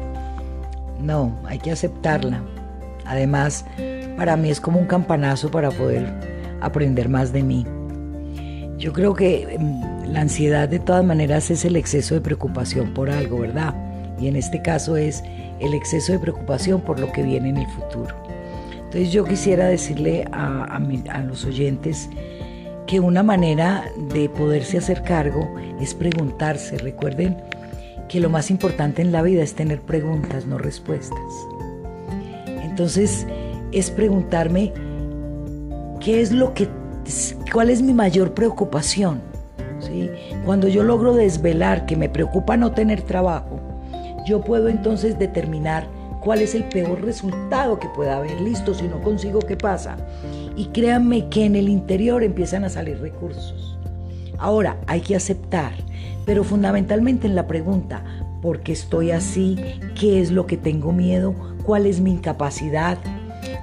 No, 1.02 1.38
hay 1.44 1.58
que 1.58 1.72
aceptarla. 1.72 2.42
Además, 3.04 3.64
para 4.16 4.36
mí 4.36 4.50
es 4.50 4.60
como 4.60 4.78
un 4.78 4.86
campanazo 4.86 5.50
para 5.50 5.70
poder 5.70 6.12
aprender 6.60 7.08
más 7.08 7.32
de 7.32 7.42
mí. 7.42 7.66
Yo 8.78 8.92
creo 8.92 9.14
que 9.14 9.56
mm, 9.58 10.12
la 10.12 10.20
ansiedad 10.20 10.68
de 10.68 10.78
todas 10.78 11.04
maneras 11.04 11.50
es 11.50 11.64
el 11.64 11.76
exceso 11.76 12.14
de 12.14 12.20
preocupación 12.20 12.94
por 12.94 13.10
algo, 13.10 13.40
¿verdad? 13.40 13.74
Y 14.18 14.28
en 14.28 14.36
este 14.36 14.62
caso 14.62 14.96
es 14.96 15.22
el 15.60 15.74
exceso 15.74 16.12
de 16.12 16.18
preocupación 16.18 16.80
por 16.80 16.98
lo 16.98 17.10
que 17.12 17.22
viene 17.22 17.48
en 17.50 17.58
el 17.58 17.66
futuro. 17.68 18.14
Entonces 18.74 19.12
yo 19.12 19.24
quisiera 19.24 19.68
decirle 19.68 20.26
a, 20.32 20.78
los 21.26 21.44
oyentes 21.44 22.10
que 22.86 23.00
una 23.00 23.22
manera 23.22 23.84
de 24.12 24.28
poderse 24.28 24.78
hacer 24.78 25.02
cargo 25.02 25.48
es 25.80 25.94
preguntarse. 25.94 26.76
Recuerden 26.76 27.38
que 28.12 28.20
lo 28.20 28.28
más 28.28 28.50
importante 28.50 29.00
en 29.00 29.10
la 29.10 29.22
vida 29.22 29.42
es 29.42 29.54
tener 29.54 29.80
preguntas, 29.80 30.44
no 30.44 30.58
respuestas. 30.58 31.18
Entonces 32.62 33.26
es 33.72 33.90
preguntarme 33.90 34.70
qué 35.98 36.20
es 36.20 36.30
lo 36.30 36.52
que, 36.52 36.68
cuál 37.50 37.70
es 37.70 37.80
mi 37.80 37.94
mayor 37.94 38.34
preocupación. 38.34 39.22
¿Sí? 39.80 40.10
Cuando 40.44 40.68
yo 40.68 40.82
logro 40.82 41.14
desvelar 41.14 41.86
que 41.86 41.96
me 41.96 42.10
preocupa 42.10 42.58
no 42.58 42.72
tener 42.72 43.00
trabajo, 43.00 43.58
yo 44.26 44.42
puedo 44.42 44.68
entonces 44.68 45.18
determinar 45.18 45.88
cuál 46.20 46.42
es 46.42 46.54
el 46.54 46.64
peor 46.64 47.00
resultado 47.00 47.78
que 47.78 47.88
pueda 47.88 48.18
haber. 48.18 48.38
Listo, 48.42 48.74
si 48.74 48.88
no 48.88 49.00
consigo, 49.00 49.38
¿qué 49.40 49.56
pasa? 49.56 49.96
Y 50.54 50.66
créanme 50.66 51.30
que 51.30 51.46
en 51.46 51.56
el 51.56 51.70
interior 51.70 52.22
empiezan 52.22 52.64
a 52.64 52.68
salir 52.68 53.00
recursos. 53.00 53.78
Ahora, 54.36 54.76
hay 54.86 55.00
que 55.00 55.16
aceptar, 55.16 55.72
pero 56.24 56.44
fundamentalmente 56.44 57.26
en 57.26 57.34
la 57.34 57.46
pregunta, 57.46 58.04
¿por 58.40 58.60
qué 58.60 58.72
estoy 58.72 59.10
así? 59.10 59.56
¿Qué 59.98 60.20
es 60.20 60.30
lo 60.30 60.46
que 60.46 60.56
tengo 60.56 60.92
miedo? 60.92 61.34
¿Cuál 61.64 61.86
es 61.86 62.00
mi 62.00 62.12
incapacidad? 62.12 62.98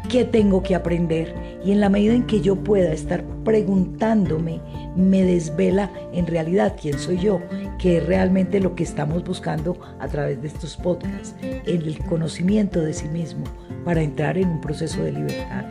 ¿Qué 0.09 0.25
tengo 0.25 0.63
que 0.63 0.75
aprender? 0.75 1.33
Y 1.63 1.71
en 1.71 1.81
la 1.81 1.89
medida 1.89 2.13
en 2.13 2.25
que 2.25 2.41
yo 2.41 2.55
pueda 2.55 2.93
estar 2.93 3.23
preguntándome, 3.43 4.61
me 4.95 5.23
desvela 5.23 5.91
en 6.13 6.25
realidad 6.25 6.75
quién 6.81 6.97
soy 6.97 7.19
yo, 7.19 7.41
que 7.77 7.97
es 7.97 8.05
realmente 8.05 8.59
lo 8.59 8.75
que 8.75 8.83
estamos 8.83 9.23
buscando 9.23 9.77
a 9.99 10.07
través 10.07 10.41
de 10.41 10.47
estos 10.47 10.77
podcasts, 10.77 11.35
el 11.65 11.97
conocimiento 12.05 12.81
de 12.81 12.93
sí 12.93 13.07
mismo 13.07 13.43
para 13.85 14.01
entrar 14.01 14.37
en 14.37 14.49
un 14.49 14.61
proceso 14.61 15.03
de 15.03 15.11
libertad. 15.13 15.65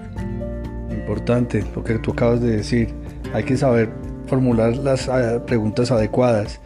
Importante 0.90 1.64
lo 1.74 1.82
que 1.82 1.98
tú 1.98 2.12
acabas 2.12 2.40
de 2.40 2.56
decir, 2.56 2.94
hay 3.32 3.44
que 3.44 3.56
saber 3.56 3.90
formular 4.26 4.76
las 4.76 5.08
eh, 5.08 5.40
preguntas 5.46 5.90
adecuadas. 5.90 6.60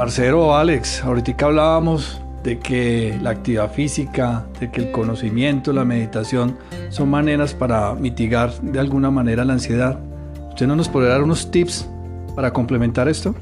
Marcelo 0.00 0.56
Alex, 0.56 1.04
ahorita 1.04 1.44
hablábamos 1.44 2.22
de 2.42 2.58
que 2.58 3.18
la 3.20 3.28
actividad 3.28 3.70
física, 3.70 4.46
de 4.58 4.70
que 4.70 4.80
el 4.80 4.92
conocimiento, 4.92 5.74
la 5.74 5.84
meditación 5.84 6.56
son 6.88 7.10
maneras 7.10 7.52
para 7.52 7.92
mitigar 7.92 8.50
de 8.62 8.80
alguna 8.80 9.10
manera 9.10 9.44
la 9.44 9.52
ansiedad. 9.52 10.00
¿Usted 10.48 10.66
no 10.66 10.74
nos 10.74 10.88
podría 10.88 11.10
dar 11.10 11.22
unos 11.22 11.50
tips 11.50 11.86
para 12.34 12.50
complementar 12.50 13.10
esto? 13.10 13.34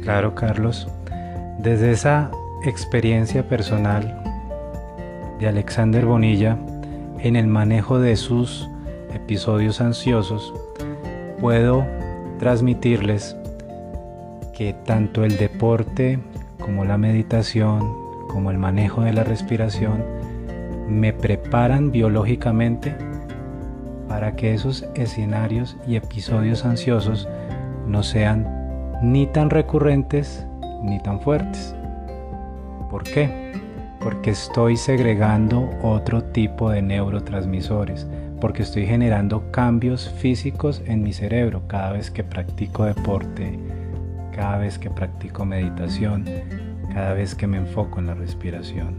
Claro, 0.00 0.34
Carlos. 0.34 0.88
Desde 1.58 1.90
esa 1.90 2.30
experiencia 2.64 3.46
personal 3.46 4.22
de 5.38 5.48
Alexander 5.48 6.06
Bonilla 6.06 6.56
en 7.18 7.36
el 7.36 7.46
manejo 7.46 7.98
de 7.98 8.16
sus 8.16 8.66
episodios 9.12 9.82
ansiosos, 9.82 10.50
puedo 11.38 11.86
transmitirles 12.38 13.36
que 14.58 14.72
tanto 14.72 15.24
el 15.24 15.36
deporte 15.36 16.18
como 16.58 16.84
la 16.84 16.98
meditación, 16.98 17.94
como 18.26 18.50
el 18.50 18.58
manejo 18.58 19.02
de 19.02 19.12
la 19.12 19.22
respiración, 19.22 20.02
me 20.88 21.12
preparan 21.12 21.92
biológicamente 21.92 22.96
para 24.08 24.34
que 24.34 24.54
esos 24.54 24.84
escenarios 24.96 25.76
y 25.86 25.94
episodios 25.94 26.64
ansiosos 26.64 27.28
no 27.86 28.02
sean 28.02 28.48
ni 29.00 29.28
tan 29.28 29.48
recurrentes 29.48 30.44
ni 30.82 31.00
tan 31.04 31.20
fuertes. 31.20 31.72
¿Por 32.90 33.04
qué? 33.04 33.52
Porque 34.00 34.30
estoy 34.30 34.76
segregando 34.76 35.70
otro 35.84 36.24
tipo 36.24 36.70
de 36.70 36.82
neurotransmisores, 36.82 38.08
porque 38.40 38.62
estoy 38.62 38.86
generando 38.86 39.52
cambios 39.52 40.10
físicos 40.10 40.82
en 40.84 41.04
mi 41.04 41.12
cerebro 41.12 41.62
cada 41.68 41.92
vez 41.92 42.10
que 42.10 42.24
practico 42.24 42.84
deporte, 42.84 43.56
cada 44.38 44.58
vez 44.58 44.78
que 44.78 44.88
practico 44.88 45.44
meditación, 45.44 46.24
cada 46.94 47.12
vez 47.12 47.34
que 47.34 47.48
me 47.48 47.56
enfoco 47.56 47.98
en 47.98 48.06
la 48.06 48.14
respiración. 48.14 48.94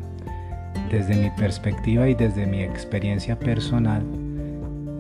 Desde 0.92 1.16
mi 1.16 1.30
perspectiva 1.30 2.10
y 2.10 2.14
desde 2.14 2.46
mi 2.46 2.62
experiencia 2.62 3.40
personal, 3.40 4.04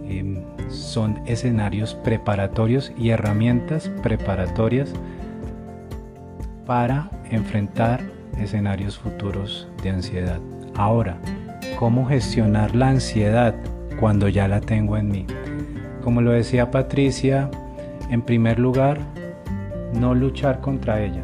em, 0.07 0.41
son 0.69 1.21
escenarios 1.25 1.93
preparatorios 1.93 2.93
y 2.97 3.09
herramientas 3.09 3.91
preparatorias 4.01 4.93
para 6.65 7.09
enfrentar 7.29 7.99
escenarios 8.39 8.97
futuros 8.97 9.67
de 9.83 9.89
ansiedad. 9.89 10.39
Ahora, 10.75 11.17
¿cómo 11.77 12.07
gestionar 12.07 12.77
la 12.77 12.87
ansiedad 12.87 13.55
cuando 13.99 14.29
ya 14.29 14.47
la 14.47 14.61
tengo 14.61 14.95
en 14.95 15.11
mí? 15.11 15.25
Como 16.01 16.21
lo 16.21 16.31
decía 16.31 16.71
Patricia, 16.71 17.51
en 18.09 18.21
primer 18.21 18.57
lugar, 18.57 18.99
no 19.93 20.13
luchar 20.13 20.61
contra 20.61 21.01
ella. 21.01 21.23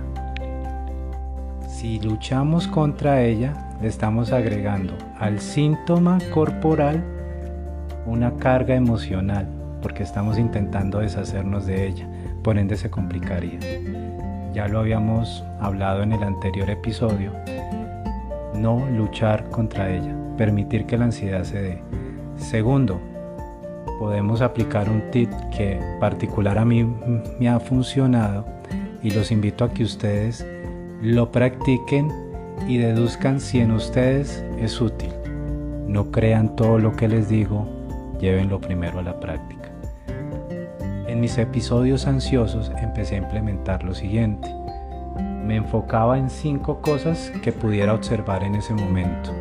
Si 1.67 1.99
luchamos 1.99 2.67
contra 2.67 3.21
ella, 3.21 3.53
le 3.81 3.87
estamos 3.87 4.31
agregando 4.31 4.93
al 5.19 5.39
síntoma 5.39 6.17
corporal 6.33 7.03
una 8.05 8.35
carga 8.35 8.75
emocional, 8.75 9.47
porque 9.81 10.03
estamos 10.03 10.37
intentando 10.37 10.99
deshacernos 10.99 11.65
de 11.65 11.87
ella, 11.87 12.07
por 12.43 12.57
ende 12.57 12.75
se 12.75 12.89
complicaría. 12.89 13.59
Ya 14.53 14.67
lo 14.67 14.79
habíamos 14.79 15.43
hablado 15.59 16.01
en 16.03 16.13
el 16.13 16.23
anterior 16.23 16.69
episodio, 16.69 17.31
no 18.55 18.85
luchar 18.91 19.49
contra 19.49 19.89
ella, 19.89 20.15
permitir 20.37 20.85
que 20.85 20.97
la 20.97 21.05
ansiedad 21.05 21.43
se 21.43 21.61
dé. 21.61 21.81
Segundo, 22.37 23.01
podemos 23.99 24.41
aplicar 24.41 24.89
un 24.89 25.09
tip 25.11 25.31
que 25.55 25.79
particular 25.99 26.57
a 26.57 26.65
mí 26.65 26.83
me 27.39 27.49
ha 27.49 27.59
funcionado 27.59 28.45
y 29.01 29.11
los 29.11 29.31
invito 29.31 29.63
a 29.63 29.71
que 29.71 29.83
ustedes 29.83 30.45
lo 31.01 31.31
practiquen 31.31 32.11
y 32.67 32.77
deduzcan 32.77 33.39
si 33.39 33.59
en 33.59 33.71
ustedes 33.71 34.43
es 34.59 34.81
útil. 34.81 35.13
No 35.87 36.11
crean 36.11 36.55
todo 36.55 36.79
lo 36.79 36.95
que 36.95 37.07
les 37.07 37.29
digo, 37.29 37.67
llévenlo 38.19 38.59
primero 38.59 38.99
a 38.99 39.03
la 39.03 39.19
práctica. 39.19 39.69
En 41.07 41.19
mis 41.19 41.37
episodios 41.37 42.07
ansiosos 42.07 42.71
empecé 42.81 43.15
a 43.15 43.19
implementar 43.19 43.83
lo 43.83 43.93
siguiente. 43.93 44.49
Me 45.45 45.57
enfocaba 45.57 46.17
en 46.17 46.29
cinco 46.29 46.81
cosas 46.81 47.31
que 47.43 47.51
pudiera 47.51 47.93
observar 47.93 48.43
en 48.43 48.55
ese 48.55 48.73
momento, 48.73 49.31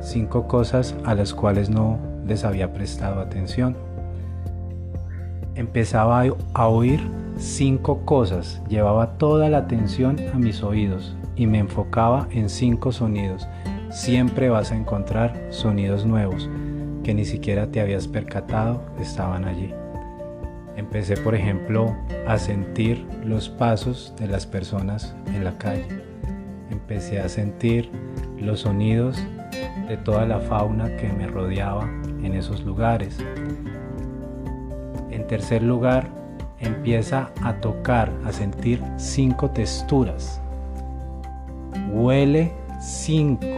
cinco 0.00 0.46
cosas 0.46 0.94
a 1.04 1.14
las 1.14 1.32
cuales 1.32 1.70
no 1.70 1.98
les 2.26 2.44
había 2.44 2.72
prestado 2.72 3.20
atención. 3.20 3.85
Empezaba 5.56 6.22
a 6.52 6.68
oír 6.68 7.00
cinco 7.38 8.04
cosas, 8.04 8.60
llevaba 8.68 9.16
toda 9.16 9.48
la 9.48 9.58
atención 9.58 10.18
a 10.34 10.38
mis 10.38 10.62
oídos 10.62 11.16
y 11.34 11.46
me 11.46 11.58
enfocaba 11.58 12.28
en 12.30 12.50
cinco 12.50 12.92
sonidos. 12.92 13.48
Siempre 13.88 14.50
vas 14.50 14.70
a 14.70 14.76
encontrar 14.76 15.34
sonidos 15.48 16.04
nuevos 16.04 16.50
que 17.02 17.14
ni 17.14 17.24
siquiera 17.24 17.68
te 17.68 17.80
habías 17.80 18.06
percatado 18.06 18.82
estaban 19.00 19.46
allí. 19.46 19.72
Empecé, 20.76 21.16
por 21.16 21.34
ejemplo, 21.34 21.96
a 22.26 22.36
sentir 22.36 23.06
los 23.24 23.48
pasos 23.48 24.12
de 24.18 24.26
las 24.26 24.44
personas 24.44 25.16
en 25.34 25.42
la 25.42 25.56
calle. 25.56 25.86
Empecé 26.70 27.18
a 27.18 27.30
sentir 27.30 27.90
los 28.38 28.60
sonidos 28.60 29.16
de 29.88 29.96
toda 29.96 30.26
la 30.26 30.38
fauna 30.38 30.94
que 30.96 31.10
me 31.10 31.26
rodeaba 31.26 31.88
en 32.22 32.34
esos 32.34 32.62
lugares. 32.62 33.18
En 35.26 35.30
tercer 35.30 35.60
lugar, 35.60 36.06
empieza 36.60 37.30
a 37.42 37.54
tocar, 37.54 38.12
a 38.24 38.30
sentir 38.30 38.80
cinco 38.96 39.50
texturas. 39.50 40.40
Huele 41.92 42.52
cinco 42.80 43.48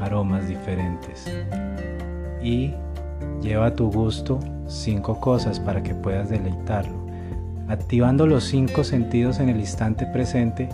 aromas 0.00 0.46
diferentes. 0.46 1.26
Y 2.40 2.72
lleva 3.42 3.66
a 3.66 3.74
tu 3.74 3.90
gusto 3.90 4.38
cinco 4.68 5.18
cosas 5.18 5.58
para 5.58 5.82
que 5.82 5.92
puedas 5.92 6.30
deleitarlo. 6.30 6.96
Activando 7.66 8.24
los 8.24 8.44
cinco 8.44 8.84
sentidos 8.84 9.40
en 9.40 9.48
el 9.48 9.58
instante 9.58 10.06
presente, 10.06 10.68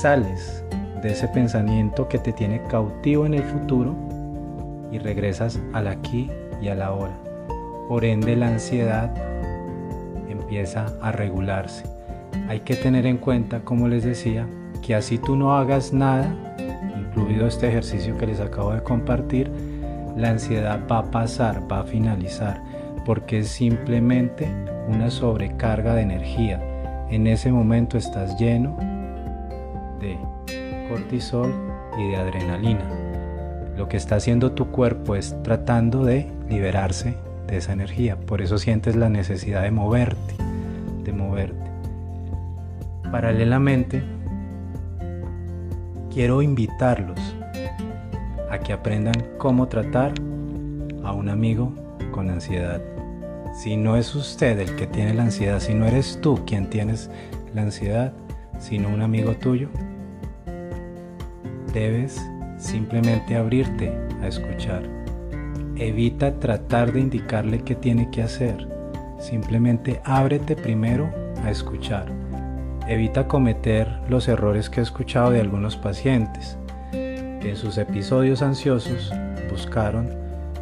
sales 0.00 0.62
de 1.02 1.10
ese 1.10 1.26
pensamiento 1.26 2.06
que 2.06 2.20
te 2.20 2.32
tiene 2.32 2.62
cautivo 2.62 3.26
en 3.26 3.34
el 3.34 3.42
futuro 3.42 3.92
y 4.92 4.98
regresas 4.98 5.58
al 5.72 5.88
aquí 5.88 6.30
y 6.62 6.68
a 6.68 6.76
la 6.76 6.92
hora. 6.92 7.18
Por 7.88 8.04
ende 8.04 8.36
la 8.36 8.46
ansiedad 8.46 9.33
empieza 10.54 10.86
a 11.02 11.10
regularse. 11.10 11.84
Hay 12.48 12.60
que 12.60 12.76
tener 12.76 13.06
en 13.06 13.16
cuenta, 13.16 13.60
como 13.64 13.88
les 13.88 14.04
decía, 14.04 14.46
que 14.86 14.94
así 14.94 15.18
tú 15.18 15.34
no 15.34 15.56
hagas 15.56 15.92
nada, 15.92 16.32
incluido 16.96 17.48
este 17.48 17.66
ejercicio 17.66 18.16
que 18.16 18.28
les 18.28 18.38
acabo 18.38 18.72
de 18.72 18.80
compartir, 18.80 19.50
la 20.16 20.30
ansiedad 20.30 20.78
va 20.88 20.98
a 20.98 21.10
pasar, 21.10 21.60
va 21.70 21.80
a 21.80 21.84
finalizar, 21.84 22.62
porque 23.04 23.40
es 23.40 23.48
simplemente 23.48 24.48
una 24.86 25.10
sobrecarga 25.10 25.96
de 25.96 26.02
energía. 26.02 26.62
En 27.10 27.26
ese 27.26 27.50
momento 27.50 27.98
estás 27.98 28.38
lleno 28.38 28.76
de 30.00 30.16
cortisol 30.88 31.52
y 31.98 32.10
de 32.10 32.16
adrenalina. 32.16 32.88
Lo 33.76 33.88
que 33.88 33.96
está 33.96 34.16
haciendo 34.16 34.52
tu 34.52 34.70
cuerpo 34.70 35.16
es 35.16 35.34
tratando 35.42 36.04
de 36.04 36.30
liberarse 36.48 37.16
de 37.48 37.56
esa 37.56 37.72
energía. 37.72 38.14
Por 38.14 38.40
eso 38.40 38.58
sientes 38.58 38.94
la 38.94 39.08
necesidad 39.08 39.62
de 39.62 39.72
moverte. 39.72 40.33
Paralelamente, 43.14 44.02
quiero 46.12 46.42
invitarlos 46.42 47.36
a 48.50 48.58
que 48.58 48.72
aprendan 48.72 49.14
cómo 49.38 49.68
tratar 49.68 50.12
a 51.04 51.12
un 51.12 51.28
amigo 51.28 51.72
con 52.10 52.28
ansiedad. 52.28 52.82
Si 53.54 53.76
no 53.76 53.94
es 53.96 54.16
usted 54.16 54.58
el 54.58 54.74
que 54.74 54.88
tiene 54.88 55.14
la 55.14 55.22
ansiedad, 55.22 55.60
si 55.60 55.74
no 55.74 55.86
eres 55.86 56.18
tú 56.22 56.44
quien 56.44 56.68
tienes 56.68 57.08
la 57.54 57.62
ansiedad, 57.62 58.12
sino 58.58 58.88
un 58.88 59.00
amigo 59.00 59.36
tuyo, 59.36 59.68
debes 61.72 62.20
simplemente 62.58 63.36
abrirte 63.36 63.92
a 64.22 64.26
escuchar. 64.26 64.82
Evita 65.76 66.40
tratar 66.40 66.92
de 66.92 66.98
indicarle 66.98 67.60
qué 67.60 67.76
tiene 67.76 68.10
que 68.10 68.24
hacer. 68.24 68.66
Simplemente 69.20 70.00
ábrete 70.02 70.56
primero 70.56 71.08
a 71.44 71.52
escuchar. 71.52 72.23
Evita 72.88 73.28
cometer 73.28 73.88
los 74.08 74.28
errores 74.28 74.68
que 74.68 74.80
he 74.80 74.82
escuchado 74.82 75.30
de 75.30 75.40
algunos 75.40 75.76
pacientes, 75.76 76.58
en 76.92 77.56
sus 77.56 77.76
episodios 77.76 78.40
ansiosos 78.40 79.12
buscaron 79.50 80.08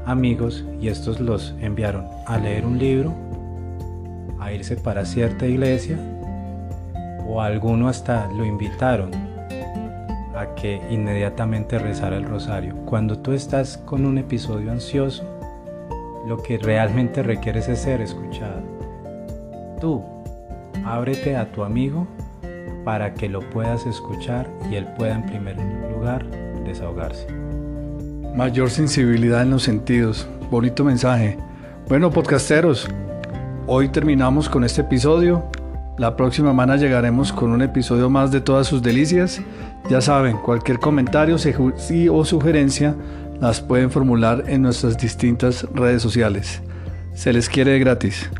amigos 0.04 0.64
y 0.80 0.88
estos 0.88 1.20
los 1.20 1.54
enviaron 1.61 2.06
a 2.26 2.38
leer 2.38 2.66
un 2.66 2.78
libro, 2.78 3.12
a 4.40 4.52
irse 4.52 4.76
para 4.76 5.04
cierta 5.04 5.46
iglesia 5.46 5.96
o 7.26 7.40
alguno 7.40 7.88
hasta 7.88 8.28
lo 8.32 8.44
invitaron 8.44 9.11
a 10.35 10.54
que 10.56 10.82
inmediatamente 10.90 11.78
rezara 11.78 12.16
el 12.16 12.24
rosario. 12.24 12.74
Cuando 12.85 13.18
tú 13.18 13.32
estás 13.32 13.78
con 13.78 14.04
un 14.04 14.18
episodio 14.18 14.72
ansioso, 14.72 15.24
lo 16.26 16.42
que 16.42 16.58
realmente 16.58 17.22
requieres 17.22 17.68
es 17.68 17.78
ser 17.78 18.00
escuchado. 18.00 18.61
Tú, 19.80 20.02
ábrete 20.85 21.37
a 21.37 21.51
tu 21.53 21.64
amigo 21.64 22.07
para 22.85 23.14
que 23.14 23.29
lo 23.29 23.40
puedas 23.51 23.87
escuchar 23.87 24.49
y 24.71 24.75
él 24.75 24.87
pueda 24.99 25.14
en 25.14 25.27
primer 25.27 25.57
lugar 25.95 26.27
desahogarse. 26.64 27.27
Mayor 28.35 28.71
sensibilidad 28.71 29.42
en 29.42 29.51
los 29.51 29.62
sentidos. 29.62 30.27
Bonito 30.51 30.85
mensaje. 30.85 31.38
Bueno, 31.88 32.11
podcasteros, 32.11 32.88
hoy 33.66 33.88
terminamos 33.88 34.49
con 34.49 34.64
este 34.64 34.81
episodio. 34.81 35.45
La 35.99 36.16
próxima 36.16 36.51
semana 36.51 36.77
llegaremos 36.77 37.33
con 37.33 37.51
un 37.51 37.62
episodio 37.62 38.09
más 38.09 38.33
de 38.33 38.40
todas 38.40 38.66
sus 38.66 38.83
delicias. 38.83 39.40
Ya 39.90 40.01
saben, 40.01 40.38
cualquier 40.38 40.79
comentario 40.79 41.37
o 41.37 42.25
sugerencia 42.25 42.95
las 43.40 43.61
pueden 43.61 43.90
formular 43.90 44.45
en 44.47 44.62
nuestras 44.62 44.97
distintas 44.97 45.66
redes 45.75 46.01
sociales. 46.01 46.62
Se 47.12 47.33
les 47.33 47.49
quiere 47.49 47.79
gratis. 47.79 48.31